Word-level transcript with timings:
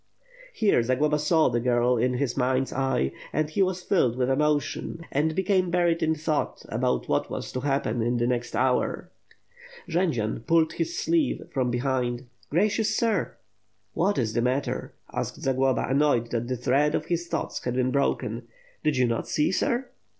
Here, 0.51 0.81
Zagloba 0.81 1.19
saw 1.19 1.49
the 1.49 1.59
girl 1.59 1.95
in 1.95 2.15
his 2.15 2.35
mind's 2.35 2.73
eye; 2.73 3.11
and 3.31 3.47
he 3.47 3.61
was 3.61 3.83
filled 3.83 4.15
with 4.17 4.31
emotion 4.31 5.05
and 5.11 5.35
became 5.35 5.69
buried 5.69 6.01
in 6.01 6.15
thought 6.15 6.65
about 6.69 7.07
what 7.07 7.29
was 7.29 7.51
to 7.51 7.59
happen 7.59 8.01
in 8.01 8.17
the 8.17 8.25
next 8.25 8.55
hour. 8.55 9.11
654 9.85 9.93
WITH 9.93 9.93
FIRE 9.93 10.03
AND 10.03 10.07
SWORD. 10.07 10.07
Jendzian 10.07 10.47
pulled 10.47 10.73
his 10.73 10.97
sleeve 10.97 11.47
from 11.53 11.69
behind. 11.69 12.25
"Gracious 12.49 12.97
sir!" 12.97 13.37
'^hat 13.95 14.17
is 14.17 14.33
the 14.33 14.41
matter?*' 14.41 14.95
asked 15.13 15.39
Zagloba, 15.39 15.87
annoyed 15.87 16.31
that 16.31 16.47
the 16.47 16.57
thread 16.57 16.95
of 16.95 17.05
his 17.05 17.27
thoughts 17.27 17.63
had 17.63 17.75
been 17.75 17.91
broken. 17.91 18.47
"Did 18.83 18.97
you 18.97 19.05
not 19.05 19.27
see, 19.27 19.51
sir?" 19.51 19.87